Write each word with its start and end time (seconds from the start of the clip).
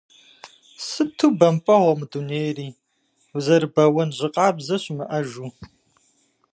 Сыту 0.87 1.27
бэмпӏэгъуэ 1.39 1.93
мы 1.99 2.05
дунейри, 2.11 2.67
узэрыбэуэн 3.35 4.09
жьы 4.17 4.27
къабзэ 4.35 4.75
щымыӏэжу… 4.83 5.47